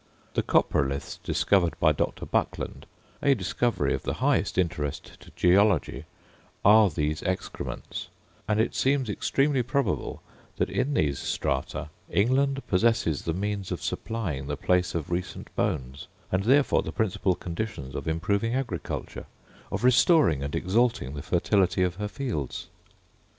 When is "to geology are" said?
5.19-6.89